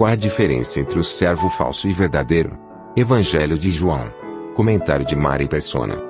Qual 0.00 0.10
a 0.10 0.16
diferença 0.16 0.80
entre 0.80 0.98
o 0.98 1.04
servo 1.04 1.50
falso 1.50 1.86
e 1.86 1.92
verdadeiro? 1.92 2.58
Evangelho 2.96 3.58
de 3.58 3.70
João. 3.70 4.10
Comentário 4.56 5.04
de 5.04 5.14
Mari 5.14 5.46
Persona. 5.46 6.02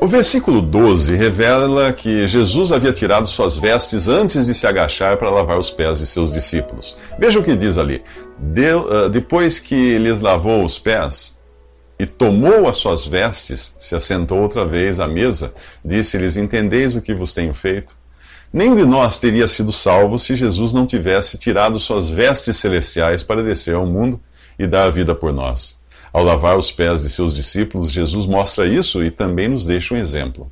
O 0.00 0.08
versículo 0.08 0.60
12 0.60 1.14
revela 1.14 1.92
que 1.92 2.26
Jesus 2.26 2.72
havia 2.72 2.92
tirado 2.92 3.28
suas 3.28 3.56
vestes 3.56 4.08
antes 4.08 4.46
de 4.46 4.52
se 4.52 4.66
agachar 4.66 5.16
para 5.16 5.30
lavar 5.30 5.60
os 5.60 5.70
pés 5.70 6.00
de 6.00 6.08
seus 6.08 6.32
discípulos. 6.32 6.96
Veja 7.16 7.38
o 7.38 7.44
que 7.44 7.54
diz 7.54 7.78
ali. 7.78 8.02
uh, 8.36 9.08
depois 9.08 9.60
que 9.60 9.96
lhes 9.96 10.20
lavou 10.20 10.64
os 10.64 10.76
pés 10.76 11.38
e 12.00 12.04
tomou 12.04 12.68
as 12.68 12.78
suas 12.78 13.06
vestes, 13.06 13.76
se 13.78 13.94
assentou 13.94 14.40
outra 14.40 14.64
vez 14.64 14.98
à 14.98 15.06
mesa, 15.06 15.54
disse-lhes: 15.84 16.36
Entendeis 16.36 16.96
o 16.96 17.00
que 17.00 17.14
vos 17.14 17.32
tenho 17.32 17.54
feito? 17.54 17.99
Nenhum 18.52 18.74
de 18.74 18.84
nós 18.84 19.18
teria 19.20 19.46
sido 19.46 19.70
salvo 19.70 20.18
se 20.18 20.34
Jesus 20.34 20.72
não 20.72 20.84
tivesse 20.84 21.38
tirado 21.38 21.78
suas 21.78 22.08
vestes 22.08 22.56
celestiais 22.56 23.22
para 23.22 23.44
descer 23.44 23.76
ao 23.76 23.86
mundo 23.86 24.20
e 24.58 24.66
dar 24.66 24.84
a 24.84 24.90
vida 24.90 25.14
por 25.14 25.32
nós. 25.32 25.80
Ao 26.12 26.24
lavar 26.24 26.58
os 26.58 26.72
pés 26.72 27.02
de 27.02 27.10
seus 27.10 27.36
discípulos, 27.36 27.92
Jesus 27.92 28.26
mostra 28.26 28.66
isso 28.66 29.04
e 29.04 29.10
também 29.10 29.48
nos 29.48 29.64
deixa 29.64 29.94
um 29.94 29.96
exemplo. 29.96 30.50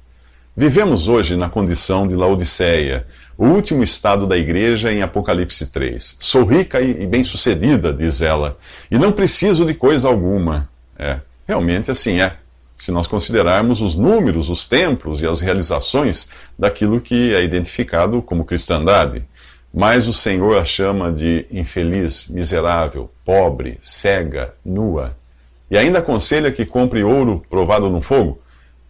Vivemos 0.56 1.08
hoje 1.08 1.36
na 1.36 1.48
condição 1.48 2.06
de 2.06 2.14
Laodiceia, 2.14 3.04
o 3.36 3.46
último 3.46 3.82
estado 3.82 4.26
da 4.26 4.36
igreja 4.36 4.92
em 4.92 5.02
Apocalipse 5.02 5.66
3. 5.66 6.16
Sou 6.20 6.44
rica 6.44 6.80
e 6.80 7.06
bem-sucedida, 7.06 7.92
diz 7.92 8.22
ela, 8.22 8.56
e 8.88 8.96
não 8.96 9.10
preciso 9.10 9.66
de 9.66 9.74
coisa 9.74 10.06
alguma. 10.06 10.68
É, 10.96 11.18
realmente 11.46 11.90
assim 11.90 12.20
é. 12.20 12.36
Se 12.78 12.92
nós 12.92 13.08
considerarmos 13.08 13.82
os 13.82 13.96
números, 13.96 14.48
os 14.48 14.64
templos 14.64 15.20
e 15.20 15.26
as 15.26 15.40
realizações 15.40 16.28
daquilo 16.56 17.00
que 17.00 17.34
é 17.34 17.42
identificado 17.42 18.22
como 18.22 18.44
cristandade. 18.44 19.24
Mas 19.74 20.06
o 20.06 20.14
Senhor 20.14 20.56
a 20.56 20.64
chama 20.64 21.12
de 21.12 21.44
infeliz, 21.50 22.28
miserável, 22.28 23.10
pobre, 23.24 23.78
cega, 23.80 24.54
nua. 24.64 25.16
E 25.68 25.76
ainda 25.76 25.98
aconselha 25.98 26.52
que 26.52 26.64
compre 26.64 27.02
ouro 27.02 27.42
provado 27.50 27.90
no 27.90 28.00
fogo, 28.00 28.40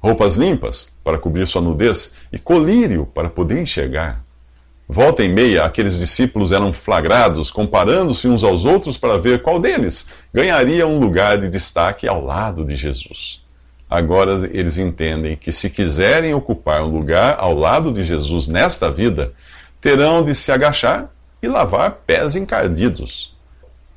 roupas 0.01 0.37
limpas 0.37 0.93
para 1.03 1.17
cobrir 1.17 1.47
sua 1.47 1.63
nudez 1.63 2.13
e 2.31 2.39
colírio 2.39 3.07
para 3.07 3.31
poder 3.31 3.59
enxergar. 3.59 4.23
Volta 4.87 5.25
e 5.25 5.31
meia, 5.31 5.65
aqueles 5.65 5.99
discípulos 5.99 6.53
eram 6.53 6.75
flagrados, 6.75 7.51
comparando-se 7.51 8.29
uns 8.29 8.45
aos 8.45 8.67
outros 8.67 8.99
para 8.99 9.17
ver 9.17 9.41
qual 9.41 9.59
deles 9.59 10.07
ganharia 10.33 10.87
um 10.87 11.01
lugar 11.01 11.39
de 11.39 11.49
destaque 11.49 12.07
ao 12.07 12.23
lado 12.23 12.67
de 12.67 12.77
Jesus. 12.77 13.48
Agora 13.89 14.33
eles 14.53 14.77
entendem 14.77 15.37
que, 15.37 15.51
se 15.51 15.71
quiserem 15.71 16.35
ocupar 16.35 16.83
um 16.83 16.89
lugar 16.89 17.37
ao 17.39 17.55
lado 17.55 17.93
de 17.93 18.05
Jesus 18.05 18.47
nesta 18.47 18.91
vida, 18.91 19.33
terão 19.81 20.23
de 20.23 20.35
se 20.35 20.53
agachar 20.53 21.11
e 21.43 21.49
lavar 21.49 22.03
pés 22.07 22.37
encardidos. 22.37 23.37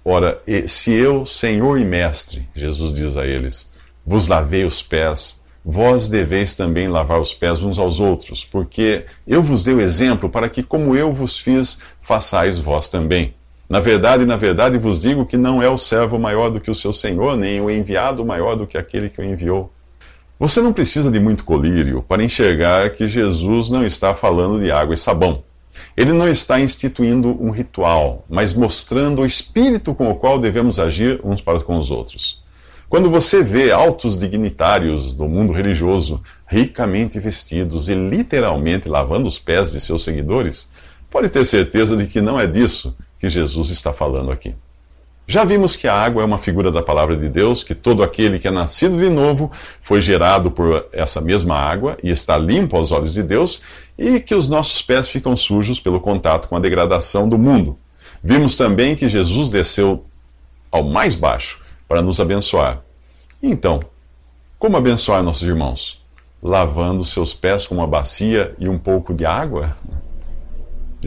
Ora, 0.03 0.41
se 0.67 0.93
eu, 0.93 1.25
Senhor 1.25 1.77
e 1.77 1.83
Mestre, 1.83 2.47
Jesus 2.55 2.93
diz 2.93 3.17
a 3.17 3.25
eles, 3.25 3.71
vos 4.05 4.27
lavei 4.27 4.63
os 4.63 4.81
pés, 4.81 5.41
vós 5.63 6.09
deveis 6.09 6.55
também 6.55 6.87
lavar 6.87 7.19
os 7.19 7.33
pés 7.33 7.61
uns 7.61 7.77
aos 7.77 7.99
outros, 7.99 8.45
porque 8.45 9.05
eu 9.27 9.43
vos 9.43 9.63
dei 9.63 9.73
o 9.73 9.81
exemplo 9.81 10.29
para 10.29 10.49
que, 10.49 10.63
como 10.63 10.95
eu 10.95 11.11
vos 11.11 11.37
fiz, 11.37 11.79
façais 12.01 12.57
vós 12.57 12.89
também. 12.89 13.33
Na 13.69 13.79
verdade, 13.79 14.25
na 14.25 14.35
verdade 14.35 14.77
vos 14.77 15.01
digo 15.01 15.25
que 15.25 15.37
não 15.37 15.61
é 15.61 15.69
o 15.69 15.77
servo 15.77 16.17
maior 16.17 16.49
do 16.49 16.59
que 16.59 16.71
o 16.71 16.75
seu 16.75 16.91
Senhor, 16.91 17.37
nem 17.37 17.61
o 17.61 17.69
enviado 17.69 18.25
maior 18.25 18.55
do 18.55 18.65
que 18.65 18.77
aquele 18.77 19.09
que 19.09 19.21
o 19.21 19.23
enviou. 19.23 19.71
Você 20.41 20.59
não 20.59 20.73
precisa 20.73 21.11
de 21.11 21.19
muito 21.19 21.45
colírio 21.45 22.01
para 22.01 22.23
enxergar 22.23 22.89
que 22.89 23.07
Jesus 23.07 23.69
não 23.69 23.85
está 23.85 24.15
falando 24.15 24.59
de 24.59 24.71
água 24.71 24.95
e 24.95 24.97
sabão. 24.97 25.43
Ele 25.95 26.13
não 26.13 26.27
está 26.27 26.59
instituindo 26.59 27.29
um 27.39 27.51
ritual, 27.51 28.25
mas 28.27 28.51
mostrando 28.51 29.21
o 29.21 29.25
espírito 29.27 29.93
com 29.93 30.09
o 30.09 30.15
qual 30.15 30.39
devemos 30.39 30.79
agir 30.79 31.21
uns 31.23 31.41
para 31.41 31.59
com 31.59 31.77
os 31.77 31.91
outros. 31.91 32.43
Quando 32.89 33.07
você 33.07 33.43
vê 33.43 33.71
altos 33.71 34.17
dignitários 34.17 35.15
do 35.15 35.27
mundo 35.27 35.53
religioso 35.53 36.19
ricamente 36.47 37.19
vestidos 37.19 37.87
e 37.87 37.93
literalmente 37.93 38.89
lavando 38.89 39.27
os 39.27 39.37
pés 39.37 39.73
de 39.73 39.79
seus 39.79 40.03
seguidores, 40.03 40.71
pode 41.07 41.29
ter 41.29 41.45
certeza 41.45 41.95
de 41.95 42.07
que 42.07 42.19
não 42.19 42.39
é 42.39 42.47
disso 42.47 42.95
que 43.19 43.29
Jesus 43.29 43.69
está 43.69 43.93
falando 43.93 44.31
aqui. 44.31 44.55
Já 45.31 45.45
vimos 45.45 45.77
que 45.77 45.87
a 45.87 45.95
água 45.95 46.23
é 46.23 46.25
uma 46.25 46.37
figura 46.37 46.69
da 46.69 46.81
palavra 46.81 47.15
de 47.15 47.29
Deus, 47.29 47.63
que 47.63 47.73
todo 47.73 48.03
aquele 48.03 48.37
que 48.37 48.49
é 48.49 48.51
nascido 48.51 48.99
de 48.99 49.09
novo 49.09 49.49
foi 49.81 50.01
gerado 50.01 50.51
por 50.51 50.89
essa 50.91 51.21
mesma 51.21 51.55
água 51.55 51.97
e 52.03 52.09
está 52.09 52.37
limpo 52.37 52.75
aos 52.75 52.91
olhos 52.91 53.13
de 53.13 53.23
Deus, 53.23 53.61
e 53.97 54.19
que 54.19 54.35
os 54.35 54.49
nossos 54.49 54.81
pés 54.81 55.07
ficam 55.07 55.33
sujos 55.37 55.79
pelo 55.79 56.01
contato 56.01 56.49
com 56.49 56.57
a 56.57 56.59
degradação 56.59 57.29
do 57.29 57.37
mundo. 57.37 57.79
Vimos 58.21 58.57
também 58.57 58.93
que 58.93 59.07
Jesus 59.07 59.49
desceu 59.49 60.03
ao 60.69 60.83
mais 60.83 61.15
baixo 61.15 61.61
para 61.87 62.01
nos 62.01 62.19
abençoar. 62.19 62.81
Então, 63.41 63.79
como 64.59 64.75
abençoar 64.75 65.23
nossos 65.23 65.47
irmãos? 65.47 66.03
Lavando 66.43 67.05
seus 67.05 67.33
pés 67.33 67.65
com 67.65 67.75
uma 67.75 67.87
bacia 67.87 68.53
e 68.59 68.67
um 68.67 68.77
pouco 68.77 69.13
de 69.13 69.25
água? 69.25 69.77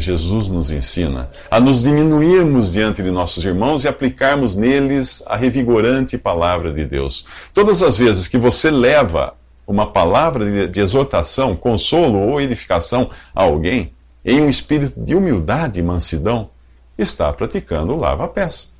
Jesus 0.00 0.48
nos 0.48 0.70
ensina 0.70 1.30
a 1.50 1.60
nos 1.60 1.82
diminuirmos 1.82 2.72
diante 2.72 3.02
de 3.02 3.10
nossos 3.10 3.44
irmãos 3.44 3.84
e 3.84 3.88
aplicarmos 3.88 4.56
neles 4.56 5.22
a 5.26 5.36
revigorante 5.36 6.18
palavra 6.18 6.72
de 6.72 6.84
Deus. 6.84 7.24
Todas 7.52 7.82
as 7.82 7.96
vezes 7.96 8.26
que 8.26 8.36
você 8.36 8.70
leva 8.70 9.34
uma 9.66 9.86
palavra 9.86 10.66
de 10.66 10.80
exortação, 10.80 11.54
consolo 11.54 12.18
ou 12.18 12.40
edificação 12.40 13.08
a 13.34 13.44
alguém, 13.44 13.92
em 14.24 14.40
um 14.40 14.48
espírito 14.48 15.00
de 15.00 15.14
humildade 15.14 15.78
e 15.78 15.82
mansidão, 15.82 16.50
está 16.98 17.32
praticando 17.32 17.94
o 17.94 17.98
lava-pés. 17.98 18.72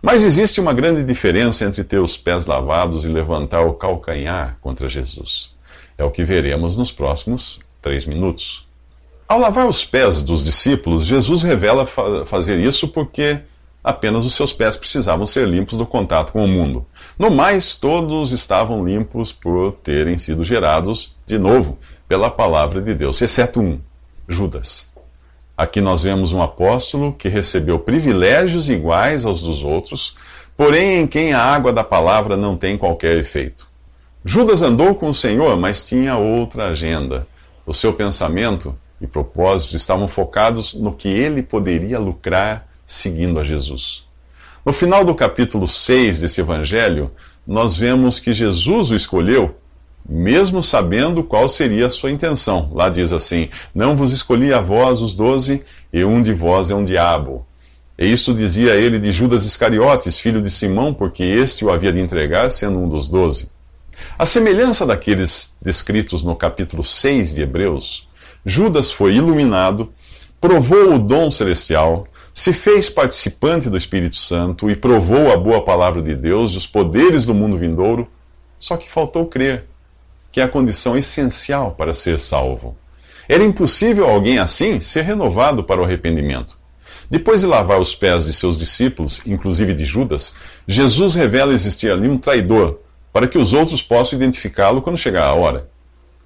Mas 0.00 0.22
existe 0.24 0.60
uma 0.60 0.72
grande 0.72 1.04
diferença 1.04 1.64
entre 1.64 1.84
ter 1.84 1.98
os 1.98 2.16
pés 2.16 2.46
lavados 2.46 3.04
e 3.04 3.08
levantar 3.08 3.62
o 3.62 3.74
calcanhar 3.74 4.58
contra 4.60 4.88
Jesus. 4.88 5.54
É 5.96 6.04
o 6.04 6.10
que 6.10 6.24
veremos 6.24 6.76
nos 6.76 6.90
próximos 6.90 7.60
três 7.80 8.04
minutos. 8.04 8.66
Ao 9.32 9.38
lavar 9.38 9.66
os 9.66 9.82
pés 9.82 10.20
dos 10.20 10.44
discípulos, 10.44 11.06
Jesus 11.06 11.42
revela 11.42 11.86
fa 11.86 12.26
fazer 12.26 12.58
isso 12.58 12.86
porque 12.86 13.40
apenas 13.82 14.26
os 14.26 14.34
seus 14.34 14.52
pés 14.52 14.76
precisavam 14.76 15.26
ser 15.26 15.48
limpos 15.48 15.78
do 15.78 15.86
contato 15.86 16.34
com 16.34 16.44
o 16.44 16.46
mundo. 16.46 16.84
No 17.18 17.30
mais, 17.30 17.74
todos 17.74 18.30
estavam 18.30 18.84
limpos 18.84 19.32
por 19.32 19.72
terem 19.82 20.18
sido 20.18 20.44
gerados 20.44 21.16
de 21.24 21.38
novo 21.38 21.78
pela 22.06 22.28
palavra 22.28 22.82
de 22.82 22.92
Deus, 22.92 23.22
exceto 23.22 23.58
um, 23.58 23.80
Judas. 24.28 24.92
Aqui 25.56 25.80
nós 25.80 26.02
vemos 26.02 26.30
um 26.30 26.42
apóstolo 26.42 27.14
que 27.14 27.30
recebeu 27.30 27.78
privilégios 27.78 28.68
iguais 28.68 29.24
aos 29.24 29.40
dos 29.40 29.64
outros, 29.64 30.14
porém 30.54 31.00
em 31.00 31.06
quem 31.06 31.32
a 31.32 31.42
água 31.42 31.72
da 31.72 31.82
palavra 31.82 32.36
não 32.36 32.54
tem 32.54 32.76
qualquer 32.76 33.16
efeito. 33.16 33.66
Judas 34.26 34.60
andou 34.60 34.94
com 34.94 35.08
o 35.08 35.14
Senhor, 35.14 35.56
mas 35.56 35.88
tinha 35.88 36.18
outra 36.18 36.66
agenda. 36.66 37.26
O 37.64 37.72
seu 37.72 37.94
pensamento 37.94 38.76
e 39.02 39.06
propósitos 39.06 39.74
estavam 39.74 40.06
focados 40.06 40.72
no 40.74 40.92
que 40.92 41.08
ele 41.08 41.42
poderia 41.42 41.98
lucrar 41.98 42.68
seguindo 42.86 43.40
a 43.40 43.44
Jesus. 43.44 44.04
No 44.64 44.72
final 44.72 45.04
do 45.04 45.12
capítulo 45.12 45.66
6 45.66 46.20
desse 46.20 46.40
evangelho, 46.40 47.10
nós 47.44 47.74
vemos 47.74 48.20
que 48.20 48.32
Jesus 48.32 48.92
o 48.92 48.94
escolheu, 48.94 49.56
mesmo 50.08 50.62
sabendo 50.62 51.24
qual 51.24 51.48
seria 51.48 51.86
a 51.86 51.90
sua 51.90 52.12
intenção. 52.12 52.70
Lá 52.72 52.88
diz 52.88 53.12
assim: 53.12 53.48
Não 53.74 53.96
vos 53.96 54.12
escolhi 54.12 54.52
a 54.52 54.60
vós 54.60 55.00
os 55.00 55.14
doze, 55.14 55.64
e 55.92 56.04
um 56.04 56.22
de 56.22 56.32
vós 56.32 56.70
é 56.70 56.74
um 56.76 56.84
diabo. 56.84 57.44
E 57.98 58.10
isso 58.10 58.32
dizia 58.32 58.74
ele 58.76 59.00
de 59.00 59.12
Judas 59.12 59.44
Iscariotes, 59.44 60.18
filho 60.18 60.40
de 60.40 60.50
Simão, 60.50 60.94
porque 60.94 61.24
este 61.24 61.64
o 61.64 61.70
havia 61.70 61.92
de 61.92 62.00
entregar, 62.00 62.50
sendo 62.52 62.78
um 62.78 62.88
dos 62.88 63.08
doze. 63.08 63.50
A 64.18 64.24
semelhança 64.24 64.86
daqueles 64.86 65.54
descritos 65.60 66.22
no 66.22 66.36
capítulo 66.36 66.84
6 66.84 67.34
de 67.34 67.42
Hebreus, 67.42 68.08
Judas 68.44 68.90
foi 68.90 69.14
iluminado, 69.14 69.92
provou 70.40 70.94
o 70.94 70.98
dom 70.98 71.30
celestial, 71.30 72.04
se 72.34 72.52
fez 72.52 72.90
participante 72.90 73.68
do 73.68 73.76
Espírito 73.76 74.16
Santo 74.16 74.70
e 74.70 74.74
provou 74.74 75.32
a 75.32 75.36
boa 75.36 75.62
palavra 75.64 76.02
de 76.02 76.14
Deus 76.14 76.52
e 76.52 76.56
os 76.56 76.66
poderes 76.66 77.24
do 77.26 77.34
mundo 77.34 77.56
vindouro, 77.58 78.08
só 78.58 78.76
que 78.76 78.88
faltou 78.88 79.26
crer. 79.26 79.66
que 80.32 80.40
é 80.40 80.44
a 80.44 80.48
condição 80.48 80.96
essencial 80.96 81.72
para 81.72 81.92
ser 81.92 82.18
salvo. 82.18 82.74
Era 83.28 83.44
impossível 83.44 84.08
alguém 84.08 84.38
assim 84.38 84.80
ser 84.80 85.02
renovado 85.02 85.62
para 85.62 85.80
o 85.80 85.84
arrependimento. 85.84 86.56
Depois 87.10 87.42
de 87.42 87.46
lavar 87.46 87.78
os 87.78 87.94
pés 87.94 88.24
de 88.24 88.32
seus 88.32 88.58
discípulos, 88.58 89.20
inclusive 89.26 89.74
de 89.74 89.84
Judas, 89.84 90.34
Jesus 90.66 91.14
revela 91.14 91.52
existir 91.52 91.90
ali 91.90 92.08
um 92.08 92.16
traidor, 92.16 92.80
para 93.12 93.28
que 93.28 93.36
os 93.36 93.52
outros 93.52 93.82
possam 93.82 94.16
identificá-lo 94.18 94.80
quando 94.80 94.96
chegar 94.96 95.26
a 95.26 95.34
hora. 95.34 95.68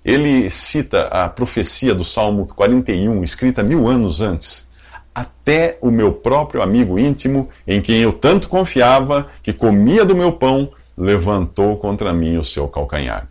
Ele 0.06 0.48
cita 0.48 1.08
a 1.08 1.28
profecia 1.28 1.92
do 1.92 2.04
Salmo 2.04 2.46
41, 2.46 3.24
escrita 3.24 3.60
mil 3.60 3.88
anos 3.88 4.20
antes. 4.20 4.68
Até 5.12 5.78
o 5.80 5.90
meu 5.90 6.12
próprio 6.12 6.62
amigo 6.62 6.96
íntimo, 6.96 7.48
em 7.66 7.80
quem 7.80 7.96
eu 7.96 8.12
tanto 8.12 8.48
confiava, 8.48 9.26
que 9.42 9.52
comia 9.52 10.04
do 10.04 10.14
meu 10.14 10.30
pão, 10.30 10.70
levantou 10.96 11.76
contra 11.78 12.14
mim 12.14 12.36
o 12.36 12.44
seu 12.44 12.68
calcanhar. 12.68 13.26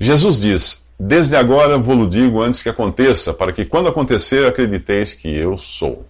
Jesus 0.00 0.40
diz: 0.40 0.86
Desde 0.98 1.36
agora 1.36 1.76
vou-lo 1.76 2.08
digo 2.08 2.40
antes 2.40 2.62
que 2.62 2.70
aconteça, 2.70 3.34
para 3.34 3.52
que 3.52 3.66
quando 3.66 3.90
acontecer 3.90 4.46
acrediteis 4.46 5.12
que 5.12 5.28
eu 5.28 5.58
sou. 5.58 6.06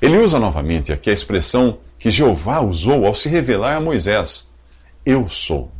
Ele 0.00 0.16
usa 0.16 0.38
novamente 0.38 0.90
aqui 0.90 1.10
a 1.10 1.12
expressão 1.12 1.76
que 1.98 2.10
Jeová 2.10 2.62
usou 2.62 3.04
ao 3.04 3.14
se 3.14 3.28
revelar 3.28 3.76
a 3.76 3.80
Moisés: 3.80 4.48
Eu 5.04 5.28
sou. 5.28 5.70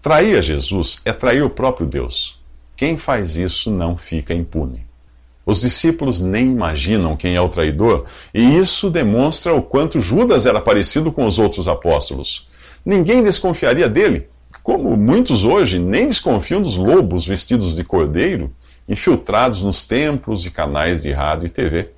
Trair 0.00 0.38
a 0.38 0.40
Jesus 0.40 1.00
é 1.04 1.12
trair 1.12 1.42
o 1.42 1.50
próprio 1.50 1.88
Deus. 1.88 2.39
Quem 2.80 2.96
faz 2.96 3.36
isso 3.36 3.70
não 3.70 3.94
fica 3.94 4.32
impune. 4.32 4.86
Os 5.44 5.60
discípulos 5.60 6.18
nem 6.18 6.50
imaginam 6.50 7.14
quem 7.14 7.36
é 7.36 7.40
o 7.40 7.46
traidor, 7.50 8.06
e 8.32 8.56
isso 8.56 8.88
demonstra 8.88 9.52
o 9.52 9.60
quanto 9.60 10.00
Judas 10.00 10.46
era 10.46 10.62
parecido 10.62 11.12
com 11.12 11.26
os 11.26 11.38
outros 11.38 11.68
apóstolos. 11.68 12.48
Ninguém 12.82 13.22
desconfiaria 13.22 13.86
dele, 13.86 14.28
como 14.62 14.96
muitos 14.96 15.44
hoje 15.44 15.78
nem 15.78 16.06
desconfiam 16.06 16.62
dos 16.62 16.78
lobos 16.78 17.26
vestidos 17.26 17.74
de 17.74 17.84
cordeiro, 17.84 18.50
infiltrados 18.88 19.62
nos 19.62 19.84
templos 19.84 20.46
e 20.46 20.50
canais 20.50 21.02
de 21.02 21.12
rádio 21.12 21.48
e 21.48 21.50
TV. 21.50 21.90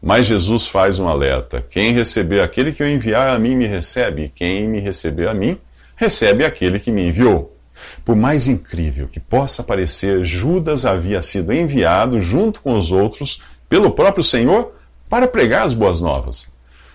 Mas 0.00 0.24
Jesus 0.24 0.66
faz 0.66 0.98
um 0.98 1.06
alerta: 1.06 1.62
quem 1.68 1.92
receber 1.92 2.40
aquele 2.40 2.72
que 2.72 2.82
eu 2.82 2.88
enviar 2.88 3.28
a 3.28 3.38
mim 3.38 3.54
me 3.54 3.66
recebe, 3.66 4.22
e 4.22 4.28
quem 4.30 4.66
me 4.68 4.80
receber 4.80 5.28
a 5.28 5.34
mim, 5.34 5.58
recebe 5.94 6.46
aquele 6.46 6.80
que 6.80 6.90
me 6.90 7.08
enviou. 7.08 7.53
Por 8.04 8.16
mais 8.16 8.48
incrível 8.48 9.08
que 9.08 9.20
possa 9.20 9.62
parecer, 9.62 10.24
Judas 10.24 10.84
havia 10.84 11.22
sido 11.22 11.52
enviado 11.52 12.20
junto 12.20 12.60
com 12.60 12.78
os 12.78 12.92
outros 12.92 13.40
pelo 13.68 13.90
próprio 13.90 14.22
Senhor 14.22 14.72
para 15.08 15.26
pregar 15.26 15.64
as 15.66 15.74
boas 15.74 16.00
novas. 16.00 16.52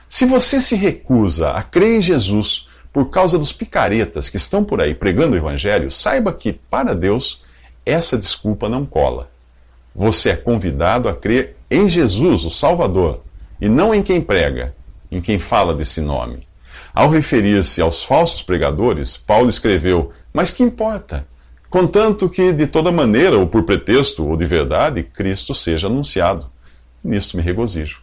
Se 0.08 0.26
você 0.26 0.62
se 0.62 0.76
recusa 0.76 1.52
a 1.52 1.62
crer 1.62 1.98
em 1.98 2.02
Jesus 2.02 2.68
por 2.92 3.10
causa 3.10 3.38
dos 3.38 3.54
picaretas 3.54 4.30
que 4.30 4.38
estão 4.38 4.64
por 4.64 4.82
aí 4.82 4.96
pregando 4.96 5.36
o 5.36 5.38
Evangelho, 5.38 5.92
saiba 5.92 6.34
que, 6.34 6.52
para 6.52 6.96
Deus, 6.96 7.44
essa 7.86 8.18
desculpa 8.18 8.68
não 8.68 8.86
cola. 8.86 9.30
Você 9.96 10.32
é 10.32 10.36
convidado 10.36 11.08
a 11.08 11.16
crer 11.16 11.56
em 11.70 11.88
Jesus, 11.88 12.46
o 12.46 12.50
Salvador, 12.50 13.22
e 13.62 13.70
não 13.70 13.94
em 13.94 14.02
quem 14.02 14.22
prega, 14.22 14.74
em 15.12 15.22
quem 15.22 15.38
fala 15.38 15.74
desse 15.74 16.02
nome. 16.02 16.48
Ao 16.94 17.10
referir-se 17.10 17.82
aos 17.82 18.04
falsos 18.04 18.42
pregadores, 18.42 19.16
Paulo 19.16 19.50
escreveu: 19.50 20.12
Mas 20.40 20.52
que 20.52 20.64
importa? 20.64 21.28
Contanto 21.70 22.30
que, 22.30 22.54
de 22.54 22.66
toda 22.66 22.94
maneira, 22.94 23.38
ou 23.38 23.46
por 23.46 23.64
pretexto, 23.64 24.26
ou 24.26 24.38
de 24.38 24.46
verdade, 24.46 25.04
Cristo 25.04 25.54
seja 25.54 25.88
anunciado. 25.88 26.50
Nisto 27.04 27.36
me 27.36 27.44
regozijo. 27.44 28.02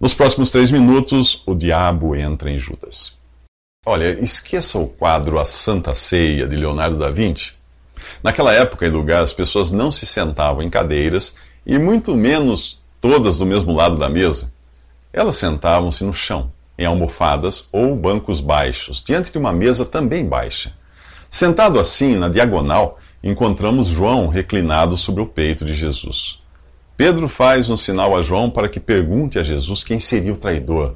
Nos 0.00 0.14
próximos 0.14 0.50
três 0.50 0.70
minutos, 0.70 1.42
o 1.44 1.54
diabo 1.54 2.16
entra 2.16 2.50
em 2.50 2.58
Judas. 2.58 3.18
Olha, 3.84 4.18
esqueça 4.24 4.78
o 4.78 4.88
quadro 4.88 5.38
A 5.38 5.44
Santa 5.44 5.94
Ceia 5.94 6.46
de 6.46 6.56
Leonardo 6.56 6.98
da 6.98 7.10
Vinci. 7.10 7.52
Naquela 8.22 8.54
época 8.54 8.86
e 8.86 8.88
lugar, 8.88 9.22
as 9.22 9.34
pessoas 9.34 9.70
não 9.70 9.92
se 9.92 10.06
sentavam 10.06 10.62
em 10.62 10.70
cadeiras 10.70 11.34
e 11.66 11.78
muito 11.78 12.16
menos 12.16 12.82
todas 13.02 13.36
do 13.36 13.44
mesmo 13.44 13.74
lado 13.74 13.98
da 13.98 14.08
mesa. 14.08 14.50
Elas 15.12 15.36
sentavam-se 15.36 16.02
no 16.04 16.14
chão, 16.14 16.50
em 16.78 16.86
almofadas 16.86 17.68
ou 17.70 17.94
bancos 17.94 18.40
baixos, 18.40 19.02
diante 19.02 19.30
de 19.30 19.36
uma 19.36 19.52
mesa 19.52 19.84
também 19.84 20.26
baixa. 20.26 20.74
Sentado 21.36 21.78
assim, 21.78 22.16
na 22.16 22.30
diagonal, 22.30 22.98
encontramos 23.22 23.88
João 23.88 24.26
reclinado 24.26 24.96
sobre 24.96 25.22
o 25.22 25.26
peito 25.26 25.66
de 25.66 25.74
Jesus. 25.74 26.38
Pedro 26.96 27.28
faz 27.28 27.68
um 27.68 27.76
sinal 27.76 28.16
a 28.16 28.22
João 28.22 28.48
para 28.48 28.70
que 28.70 28.80
pergunte 28.80 29.38
a 29.38 29.42
Jesus 29.42 29.84
quem 29.84 30.00
seria 30.00 30.32
o 30.32 30.38
traidor. 30.38 30.94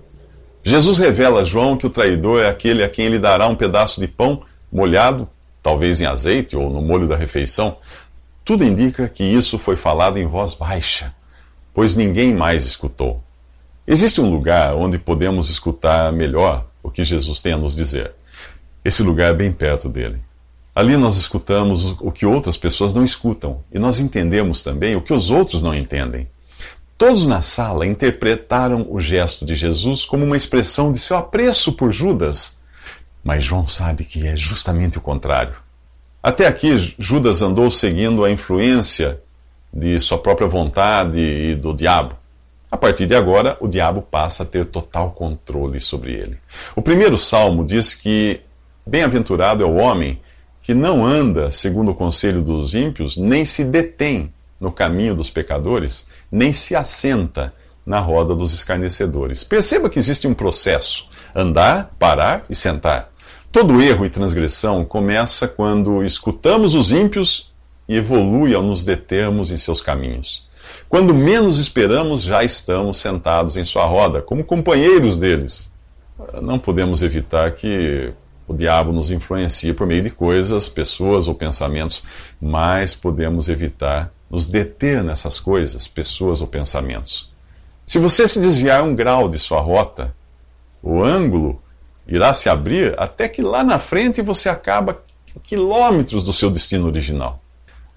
Jesus 0.64 0.96
revela 0.96 1.42
a 1.42 1.44
João 1.44 1.76
que 1.76 1.86
o 1.86 1.90
traidor 1.90 2.40
é 2.40 2.48
aquele 2.48 2.82
a 2.82 2.88
quem 2.88 3.04
ele 3.04 3.18
dará 3.18 3.48
um 3.48 3.54
pedaço 3.54 4.00
de 4.00 4.08
pão 4.08 4.40
molhado, 4.72 5.28
talvez 5.62 6.00
em 6.00 6.06
azeite 6.06 6.56
ou 6.56 6.70
no 6.70 6.80
molho 6.80 7.06
da 7.06 7.16
refeição. 7.16 7.76
Tudo 8.42 8.64
indica 8.64 9.10
que 9.10 9.22
isso 9.22 9.58
foi 9.58 9.76
falado 9.76 10.16
em 10.18 10.26
voz 10.26 10.54
baixa, 10.54 11.14
pois 11.74 11.94
ninguém 11.94 12.32
mais 12.32 12.64
escutou. 12.64 13.22
Existe 13.86 14.22
um 14.22 14.30
lugar 14.30 14.74
onde 14.74 14.98
podemos 14.98 15.50
escutar 15.50 16.10
melhor 16.14 16.64
o 16.82 16.90
que 16.90 17.04
Jesus 17.04 17.42
tem 17.42 17.52
a 17.52 17.58
nos 17.58 17.76
dizer. 17.76 18.14
Esse 18.82 19.02
lugar 19.02 19.32
é 19.32 19.34
bem 19.34 19.52
perto 19.52 19.86
dele. 19.86 20.29
Ali 20.80 20.96
nós 20.96 21.18
escutamos 21.18 21.94
o 22.00 22.10
que 22.10 22.24
outras 22.24 22.56
pessoas 22.56 22.94
não 22.94 23.04
escutam 23.04 23.62
e 23.70 23.78
nós 23.78 24.00
entendemos 24.00 24.62
também 24.62 24.96
o 24.96 25.02
que 25.02 25.12
os 25.12 25.28
outros 25.28 25.60
não 25.60 25.74
entendem. 25.74 26.26
Todos 26.96 27.26
na 27.26 27.42
sala 27.42 27.86
interpretaram 27.86 28.86
o 28.88 28.98
gesto 28.98 29.44
de 29.44 29.54
Jesus 29.54 30.06
como 30.06 30.24
uma 30.24 30.38
expressão 30.38 30.90
de 30.90 30.98
seu 30.98 31.18
apreço 31.18 31.72
por 31.72 31.92
Judas. 31.92 32.56
Mas 33.22 33.44
João 33.44 33.68
sabe 33.68 34.06
que 34.06 34.26
é 34.26 34.34
justamente 34.34 34.96
o 34.96 35.02
contrário. 35.02 35.54
Até 36.22 36.46
aqui, 36.46 36.94
Judas 36.98 37.42
andou 37.42 37.70
seguindo 37.70 38.24
a 38.24 38.30
influência 38.30 39.20
de 39.70 40.00
sua 40.00 40.16
própria 40.16 40.48
vontade 40.48 41.20
e 41.20 41.54
do 41.54 41.74
diabo. 41.74 42.16
A 42.70 42.76
partir 42.78 43.06
de 43.06 43.14
agora, 43.14 43.54
o 43.60 43.68
diabo 43.68 44.00
passa 44.00 44.44
a 44.44 44.46
ter 44.46 44.64
total 44.64 45.10
controle 45.10 45.78
sobre 45.78 46.12
ele. 46.12 46.38
O 46.74 46.80
primeiro 46.80 47.18
salmo 47.18 47.66
diz 47.66 47.94
que 47.94 48.40
bem-aventurado 48.86 49.62
é 49.62 49.66
o 49.66 49.74
homem 49.74 50.18
que 50.62 50.74
não 50.74 51.04
anda 51.04 51.50
segundo 51.50 51.92
o 51.92 51.94
conselho 51.94 52.42
dos 52.42 52.74
ímpios, 52.74 53.16
nem 53.16 53.44
se 53.44 53.64
detém 53.64 54.32
no 54.60 54.70
caminho 54.70 55.14
dos 55.14 55.30
pecadores, 55.30 56.06
nem 56.30 56.52
se 56.52 56.76
assenta 56.76 57.52
na 57.84 57.98
roda 57.98 58.34
dos 58.34 58.52
escarnecedores. 58.52 59.42
Perceba 59.42 59.88
que 59.88 59.98
existe 59.98 60.26
um 60.26 60.34
processo: 60.34 61.08
andar, 61.34 61.90
parar 61.98 62.44
e 62.48 62.54
sentar. 62.54 63.10
Todo 63.50 63.82
erro 63.82 64.06
e 64.06 64.10
transgressão 64.10 64.84
começa 64.84 65.48
quando 65.48 66.04
escutamos 66.04 66.74
os 66.74 66.92
ímpios 66.92 67.50
e 67.88 67.96
evolui 67.96 68.54
ao 68.54 68.62
nos 68.62 68.84
determos 68.84 69.50
em 69.50 69.56
seus 69.56 69.80
caminhos. 69.80 70.48
Quando 70.88 71.12
menos 71.12 71.58
esperamos, 71.58 72.22
já 72.22 72.44
estamos 72.44 72.98
sentados 72.98 73.56
em 73.56 73.64
sua 73.64 73.84
roda, 73.86 74.22
como 74.22 74.44
companheiros 74.44 75.18
deles. 75.18 75.68
Não 76.40 76.58
podemos 76.58 77.02
evitar 77.02 77.50
que 77.52 78.12
o 78.50 78.54
diabo 78.54 78.90
nos 78.90 79.12
influencie 79.12 79.72
por 79.72 79.86
meio 79.86 80.02
de 80.02 80.10
coisas, 80.10 80.68
pessoas 80.68 81.28
ou 81.28 81.36
pensamentos, 81.36 82.02
mas 82.42 82.96
podemos 82.96 83.48
evitar 83.48 84.12
nos 84.28 84.48
deter 84.48 85.04
nessas 85.04 85.38
coisas, 85.38 85.86
pessoas 85.86 86.40
ou 86.40 86.48
pensamentos. 86.48 87.32
Se 87.86 88.00
você 88.00 88.26
se 88.26 88.40
desviar 88.40 88.82
um 88.82 88.92
grau 88.92 89.28
de 89.28 89.38
sua 89.38 89.60
rota, 89.60 90.12
o 90.82 91.00
ângulo 91.00 91.62
irá 92.08 92.32
se 92.32 92.48
abrir 92.48 92.92
até 92.98 93.28
que 93.28 93.40
lá 93.40 93.62
na 93.62 93.78
frente 93.78 94.20
você 94.20 94.48
acaba 94.48 95.00
quilômetros 95.44 96.24
do 96.24 96.32
seu 96.32 96.50
destino 96.50 96.88
original. 96.88 97.40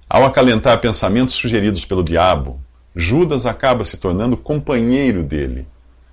Ao 0.08 0.24
acalentar 0.24 0.80
pensamentos 0.80 1.34
sugeridos 1.34 1.84
pelo 1.84 2.04
diabo, 2.04 2.62
Judas 2.96 3.48
acaba 3.48 3.84
se 3.84 3.98
tornando 3.98 4.38
companheiro 4.38 5.24
dele 5.24 5.66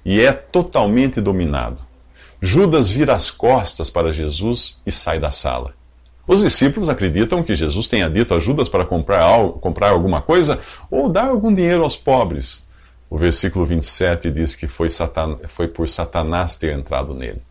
e 0.02 0.18
é 0.18 0.32
totalmente 0.32 1.20
dominado. 1.20 1.89
Judas 2.42 2.88
vira 2.88 3.14
as 3.14 3.30
costas 3.30 3.90
para 3.90 4.12
Jesus 4.12 4.80
e 4.86 4.90
sai 4.90 5.20
da 5.20 5.30
sala. 5.30 5.74
Os 6.26 6.42
discípulos 6.42 6.88
acreditam 6.88 7.42
que 7.42 7.54
Jesus 7.54 7.88
tenha 7.88 8.08
dito 8.08 8.34
a 8.34 8.38
Judas 8.38 8.68
para 8.68 8.84
comprar, 8.84 9.20
algo, 9.20 9.58
comprar 9.58 9.90
alguma 9.90 10.22
coisa 10.22 10.58
ou 10.90 11.08
dar 11.08 11.28
algum 11.28 11.52
dinheiro 11.52 11.82
aos 11.82 11.96
pobres. 11.96 12.64
O 13.10 13.18
versículo 13.18 13.66
27 13.66 14.30
diz 14.30 14.54
que 14.54 14.68
foi, 14.68 14.88
Satan, 14.88 15.36
foi 15.48 15.68
por 15.68 15.88
Satanás 15.88 16.56
ter 16.56 16.72
entrado 16.72 17.12
nele. 17.12 17.42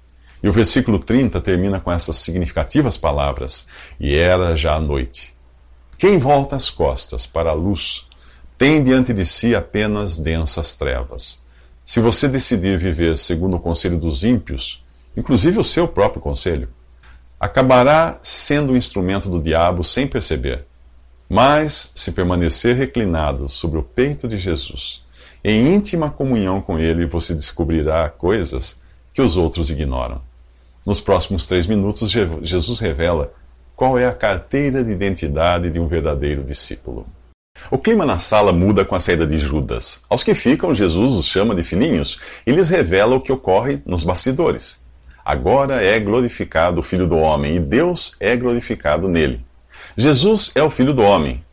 E 0.41 0.47
o 0.47 0.51
versículo 0.51 0.97
30 0.97 1.41
termina 1.41 1.79
com 1.79 1.91
essas 1.91 2.15
significativas 2.15 2.95
palavras: 2.95 3.67
E 3.99 4.15
era 4.15 4.55
já 4.55 4.75
a 4.75 4.79
noite. 4.79 5.33
Quem 5.97 6.17
volta 6.17 6.55
as 6.55 6.69
costas 6.69 7.25
para 7.25 7.49
a 7.49 7.53
luz 7.53 8.07
tem 8.57 8.81
diante 8.81 9.13
de 9.13 9.25
si 9.25 9.53
apenas 9.53 10.15
densas 10.15 10.73
trevas. 10.73 11.43
Se 11.89 11.99
você 11.99 12.27
decidir 12.27 12.77
viver 12.77 13.17
segundo 13.17 13.57
o 13.57 13.59
conselho 13.59 13.97
dos 13.97 14.23
ímpios, 14.23 14.85
inclusive 15.17 15.57
o 15.57 15.63
seu 15.63 15.87
próprio 15.87 16.21
conselho, 16.21 16.69
acabará 17.39 18.19
sendo 18.21 18.73
um 18.73 18.77
instrumento 18.77 19.27
do 19.27 19.41
diabo 19.41 19.83
sem 19.83 20.05
perceber. 20.05 20.67
Mas, 21.27 21.91
se 21.95 22.11
permanecer 22.11 22.75
reclinado 22.75 23.49
sobre 23.49 23.79
o 23.79 23.83
peito 23.83 24.27
de 24.27 24.37
Jesus, 24.37 25.03
em 25.43 25.73
íntima 25.73 26.11
comunhão 26.11 26.61
com 26.61 26.77
ele, 26.77 27.07
você 27.07 27.33
descobrirá 27.33 28.07
coisas 28.07 28.83
que 29.11 29.19
os 29.19 29.35
outros 29.35 29.71
ignoram. 29.71 30.21
Nos 30.85 31.01
próximos 31.01 31.47
três 31.47 31.65
minutos, 31.65 32.11
Jesus 32.43 32.79
revela 32.79 33.33
Qual 33.75 33.97
é 33.97 34.05
a 34.05 34.13
carteira 34.13 34.83
de 34.83 34.91
identidade 34.91 35.71
de 35.71 35.79
um 35.79 35.87
verdadeiro 35.87 36.43
discípulo? 36.43 37.07
O 37.71 37.77
clima 37.77 38.05
na 38.05 38.17
sala 38.17 38.51
muda 38.51 38.83
com 38.83 38.95
a 38.95 38.99
saída 38.99 39.27
de 39.27 39.37
Judas. 39.37 39.99
Aos 40.09 40.23
que 40.23 40.33
ficam, 40.33 40.73
Jesus 40.73 41.13
os 41.13 41.25
chama 41.25 41.53
de 41.53 41.63
filhinhos 41.63 42.19
e 42.45 42.51
lhes 42.51 42.69
revela 42.69 43.15
o 43.15 43.21
que 43.21 43.31
ocorre 43.31 43.81
nos 43.85 44.03
bastidores. 44.03 44.83
Agora 45.23 45.83
é 45.83 45.99
glorificado 45.99 46.79
o 46.79 46.83
Filho 46.83 47.05
do 47.05 47.17
Homem 47.17 47.57
e 47.57 47.59
Deus 47.59 48.13
é 48.19 48.35
glorificado 48.35 49.07
nele. 49.07 49.45
Jesus 49.95 50.51
é 50.55 50.63
o 50.63 50.69
Filho 50.69 50.93
do 50.93 51.03
Homem, 51.03 51.43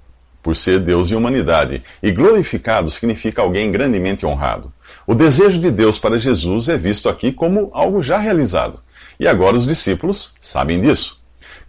por 0.42 0.56
ser 0.56 0.80
Deus 0.80 1.10
e 1.10 1.14
humanidade, 1.14 1.82
e 2.02 2.10
glorificado 2.10 2.90
significa 2.90 3.42
alguém 3.42 3.70
grandemente 3.70 4.24
honrado. 4.24 4.72
O 5.06 5.14
desejo 5.14 5.58
de 5.58 5.70
Deus 5.70 5.98
para 5.98 6.18
Jesus 6.18 6.68
é 6.68 6.76
visto 6.76 7.08
aqui 7.08 7.32
como 7.32 7.68
algo 7.72 8.02
já 8.02 8.16
realizado, 8.16 8.80
e 9.18 9.26
agora 9.26 9.56
os 9.56 9.66
discípulos 9.66 10.32
sabem 10.40 10.80
disso. 10.80 11.20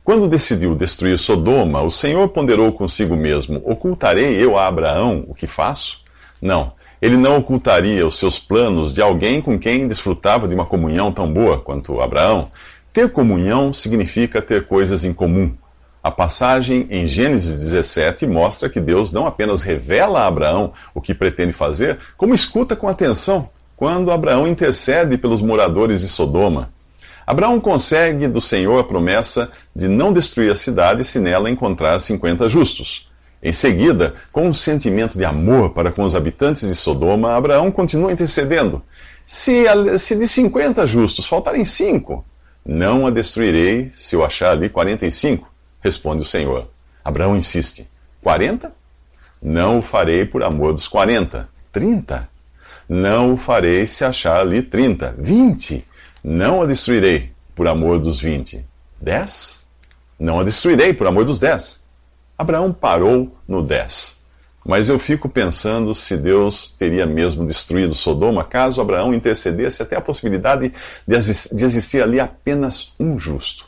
Quando 0.08 0.30
decidiu 0.30 0.74
destruir 0.74 1.20
Sodoma, 1.20 1.82
o 1.82 1.92
Senhor 1.92 2.30
ponderou 2.30 2.72
consigo 2.72 3.14
mesmo: 3.14 3.62
Ocultarei 3.66 4.42
eu 4.42 4.58
a 4.58 4.66
Abraão 4.66 5.26
o 5.28 5.34
que 5.34 5.46
faço? 5.48 6.00
Não, 6.42 6.72
ele 7.02 7.18
não 7.18 7.36
ocultaria 7.36 8.08
os 8.08 8.18
seus 8.18 8.40
planos 8.40 8.94
de 8.94 9.02
alguém 9.02 9.42
com 9.42 9.60
quem 9.60 9.86
desfrutava 9.86 10.48
de 10.48 10.56
uma 10.56 10.66
comunhão 10.66 11.12
tão 11.12 11.30
boa 11.30 11.60
quanto 11.60 12.00
Abraão. 12.00 12.50
Ter 12.94 13.12
comunhão 13.12 13.74
significa 13.74 14.42
ter 14.42 14.66
coisas 14.66 15.04
em 15.04 15.12
comum. 15.12 15.54
A 16.02 16.10
passagem 16.10 16.88
em 16.90 17.06
Gênesis 17.06 17.60
17 17.60 18.26
mostra 18.28 18.70
que 18.70 18.80
Deus 18.80 19.12
não 19.12 19.28
apenas 19.28 19.62
revela 19.62 20.22
a 20.22 20.28
Abraão 20.28 20.72
o 20.96 21.02
que 21.02 21.14
pretende 21.14 21.52
fazer, 21.52 21.98
como 22.16 22.34
escuta 22.34 22.78
com 22.78 22.88
atenção 22.88 23.50
quando 23.76 24.10
Abraão 24.10 24.48
intercede 24.48 25.18
pelos 25.18 25.42
moradores 25.42 26.00
de 26.00 26.08
Sodoma. 26.08 26.77
Abraão 27.28 27.60
consegue 27.60 28.26
do 28.26 28.40
Senhor 28.40 28.80
a 28.80 28.86
promessa 28.86 29.52
de 29.76 29.90
não 29.90 30.14
destruir 30.14 30.50
a 30.50 30.56
cidade 30.56 31.04
se 31.04 31.20
nela 31.20 31.50
encontrar 31.50 32.00
50 32.00 32.48
justos. 32.48 33.10
Em 33.44 33.52
seguida, 33.52 34.16
com 34.32 34.48
um 34.48 34.54
sentimento 34.54 35.18
de 35.18 35.26
amor 35.26 35.72
para 35.72 35.92
com 35.92 36.04
os 36.04 36.16
habitantes 36.16 36.66
de 36.66 36.74
Sodoma, 36.74 37.36
Abraão 37.36 37.70
continua 37.70 38.14
intercedendo. 38.14 38.82
Se, 39.26 39.66
se 40.00 40.16
de 40.16 40.26
50 40.26 40.88
justos 40.88 41.28
faltarem 41.28 41.66
cinco, 41.66 42.26
não 42.66 43.06
a 43.06 43.10
destruirei 43.10 43.92
se 43.94 44.16
eu 44.16 44.24
achar 44.24 44.52
ali 44.52 44.70
45, 44.70 45.52
responde 45.82 46.22
o 46.22 46.26
Senhor. 46.26 46.70
Abraão 47.04 47.36
insiste: 47.36 47.90
40? 48.24 48.74
Não 49.42 49.80
o 49.80 49.82
farei 49.82 50.26
por 50.26 50.44
amor 50.44 50.74
dos 50.74 50.88
40. 50.88 51.46
30? 51.74 52.30
Não 52.88 53.34
o 53.34 53.38
farei 53.38 53.86
se 53.86 54.06
achar 54.06 54.40
ali 54.40 54.62
30. 54.62 55.16
20? 55.18 55.86
Não 56.24 56.62
a 56.62 56.66
destruirei 56.66 57.32
por 57.56 57.68
amor 57.68 58.00
dos 58.00 58.20
20. 58.20 58.66
10? 59.02 59.66
Não 60.20 60.40
a 60.40 60.44
destruirei 60.44 60.94
por 60.94 61.08
amor 61.08 61.26
dos 61.26 61.40
10. 61.40 61.84
Abraão 62.38 62.74
parou 62.74 63.36
no 63.48 63.62
10. 63.62 64.18
Mas 64.66 64.90
eu 64.90 65.00
fico 65.00 65.30
pensando 65.30 65.96
se 65.96 66.18
Deus 66.18 66.76
teria 66.78 67.06
mesmo 67.06 67.46
destruído 67.46 67.96
Sodoma 67.96 68.44
caso 68.44 68.82
Abraão 68.82 69.14
intercedesse 69.14 69.82
até 69.82 69.96
a 69.96 70.02
possibilidade 70.02 70.74
de 71.08 71.64
existir 71.64 72.04
ali 72.04 72.20
apenas 72.20 72.94
um 73.00 73.18
justo. 73.18 73.66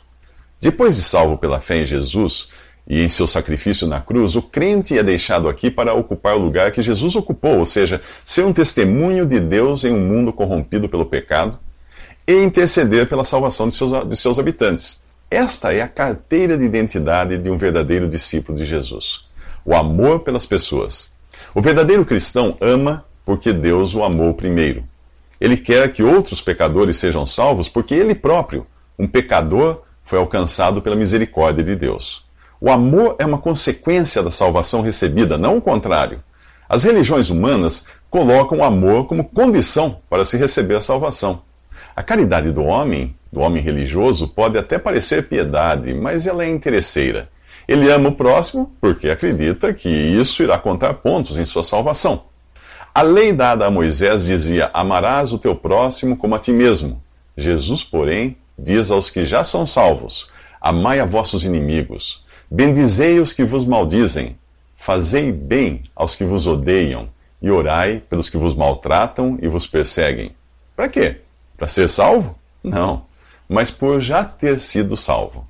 Depois 0.60 0.96
de 0.96 1.02
salvo 1.02 1.38
pela 1.38 1.58
fé 1.58 1.78
em 1.78 1.86
Jesus 1.86 2.48
e 2.86 3.00
em 3.00 3.08
seu 3.08 3.26
sacrifício 3.26 3.86
na 3.86 4.00
cruz, 4.00 4.36
o 4.36 4.42
crente 4.42 4.98
é 4.98 5.02
deixado 5.02 5.48
aqui 5.48 5.70
para 5.70 5.94
ocupar 5.94 6.34
o 6.34 6.40
lugar 6.40 6.70
que 6.70 6.82
Jesus 6.82 7.16
ocupou, 7.16 7.58
ou 7.58 7.66
seja, 7.66 8.00
ser 8.24 8.44
um 8.44 8.52
testemunho 8.52 9.24
de 9.24 9.40
Deus 9.40 9.84
em 9.84 9.92
um 9.92 10.00
mundo 10.00 10.32
corrompido 10.32 10.88
pelo 10.88 11.06
pecado 11.06 11.58
e 12.30 12.44
interceder 12.44 13.08
pela 13.08 13.24
salvação 13.24 13.68
de 13.68 13.74
seus, 13.74 14.08
de 14.08 14.16
seus 14.16 14.38
habitantes. 14.38 15.02
Esta 15.30 15.72
é 15.72 15.80
a 15.80 15.88
carteira 15.88 16.56
de 16.56 16.64
identidade 16.64 17.38
de 17.38 17.50
um 17.50 17.56
verdadeiro 17.56 18.08
discípulo 18.08 18.56
de 18.56 18.64
Jesus: 18.64 19.24
o 19.64 19.74
amor 19.74 20.20
pelas 20.20 20.46
pessoas. 20.46 21.12
O 21.54 21.60
verdadeiro 21.60 22.04
cristão 22.04 22.56
ama 22.60 23.04
porque 23.24 23.52
Deus 23.52 23.94
o 23.94 24.04
amou 24.04 24.34
primeiro. 24.34 24.84
Ele 25.40 25.56
quer 25.56 25.90
que 25.92 26.02
outros 26.02 26.40
pecadores 26.40 26.98
sejam 26.98 27.26
salvos 27.26 27.68
porque 27.68 27.94
ele 27.94 28.14
próprio, 28.14 28.66
um 28.98 29.06
pecador, 29.06 29.82
foi 30.02 30.18
alcançado 30.18 30.82
pela 30.82 30.96
misericórdia 30.96 31.64
de 31.64 31.74
Deus. 31.74 32.24
O 32.60 32.70
amor 32.70 33.16
é 33.18 33.24
uma 33.24 33.38
consequência 33.38 34.22
da 34.22 34.30
salvação 34.30 34.82
recebida, 34.82 35.38
não 35.38 35.56
o 35.56 35.62
contrário. 35.62 36.22
As 36.68 36.84
religiões 36.84 37.30
humanas 37.30 37.86
colocam 38.10 38.58
o 38.58 38.64
amor 38.64 39.06
como 39.06 39.24
condição 39.24 40.00
para 40.10 40.24
se 40.24 40.36
receber 40.36 40.76
a 40.76 40.82
salvação. 40.82 41.42
A 42.00 42.02
caridade 42.02 42.50
do 42.50 42.64
homem 42.64 43.14
do 43.30 43.40
homem 43.40 43.62
religioso 43.62 44.26
pode 44.26 44.56
até 44.56 44.78
parecer 44.78 45.28
piedade, 45.28 45.92
mas 45.92 46.26
ela 46.26 46.42
é 46.42 46.48
interesseira. 46.48 47.28
Ele 47.68 47.92
ama 47.92 48.08
o 48.08 48.14
próximo 48.14 48.74
porque 48.80 49.10
acredita 49.10 49.74
que 49.74 49.90
isso 49.90 50.42
irá 50.42 50.56
contar 50.56 50.94
pontos 50.94 51.36
em 51.36 51.44
sua 51.44 51.62
salvação. 51.62 52.24
A 52.94 53.02
lei 53.02 53.34
dada 53.34 53.66
a 53.66 53.70
Moisés 53.70 54.24
dizia: 54.24 54.70
Amarás 54.72 55.30
o 55.34 55.38
teu 55.38 55.54
próximo 55.54 56.16
como 56.16 56.34
a 56.34 56.38
ti 56.38 56.52
mesmo. 56.52 57.02
Jesus, 57.36 57.84
porém, 57.84 58.34
diz 58.58 58.90
aos 58.90 59.10
que 59.10 59.26
já 59.26 59.44
são 59.44 59.66
salvos: 59.66 60.30
Amai 60.58 61.00
a 61.00 61.04
vossos 61.04 61.44
inimigos, 61.44 62.24
bendizei 62.50 63.20
os 63.20 63.34
que 63.34 63.44
vos 63.44 63.66
maldizem, 63.66 64.38
fazei 64.74 65.30
bem 65.30 65.82
aos 65.94 66.14
que 66.14 66.24
vos 66.24 66.46
odeiam, 66.46 67.10
e 67.42 67.50
orai 67.50 68.02
pelos 68.08 68.30
que 68.30 68.38
vos 68.38 68.54
maltratam 68.54 69.38
e 69.42 69.46
vos 69.46 69.66
perseguem. 69.66 70.34
Para 70.74 70.88
quê? 70.88 71.20
Para 71.60 71.68
ser 71.68 71.88
salvo? 71.88 72.34
Não 72.64 73.08
mas 73.50 73.68
por 73.68 74.00
já 74.00 74.22
ter 74.22 74.60
sido 74.60 74.96
salvo 74.96 75.44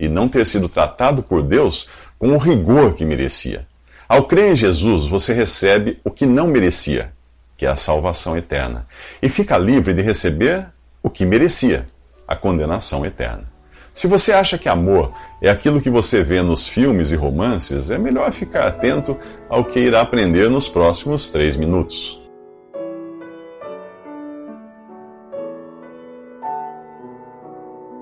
e 0.00 0.08
não 0.08 0.28
ter 0.28 0.44
sido 0.44 0.68
tratado 0.68 1.22
por 1.22 1.44
Deus 1.44 1.86
com 2.18 2.32
o 2.32 2.38
rigor 2.38 2.94
que 2.94 3.04
merecia. 3.04 3.68
Ao 4.08 4.24
crer 4.24 4.52
em 4.52 4.56
Jesus, 4.56 5.06
você 5.06 5.32
recebe 5.32 6.00
o 6.02 6.10
que 6.10 6.26
não 6.26 6.48
merecia, 6.48 7.12
que 7.56 7.64
é 7.64 7.68
a 7.68 7.76
salvação 7.76 8.36
eterna, 8.36 8.82
e 9.22 9.28
fica 9.28 9.56
livre 9.56 9.94
de 9.94 10.02
receber 10.02 10.66
o 11.00 11.08
que 11.08 11.24
merecia, 11.24 11.86
a 12.26 12.34
condenação 12.34 13.06
eterna. 13.06 13.44
Se 13.92 14.08
você 14.08 14.32
acha 14.32 14.58
que 14.58 14.68
amor 14.68 15.14
é 15.40 15.48
aquilo 15.48 15.80
que 15.80 15.88
você 15.88 16.24
vê 16.24 16.42
nos 16.42 16.66
filmes 16.66 17.12
e 17.12 17.16
romances, 17.16 17.90
é 17.90 17.96
melhor 17.96 18.32
ficar 18.32 18.66
atento 18.66 19.16
ao 19.48 19.64
que 19.64 19.78
irá 19.78 20.00
aprender 20.00 20.50
nos 20.50 20.66
próximos 20.66 21.30
três 21.30 21.54
minutos. 21.54 22.25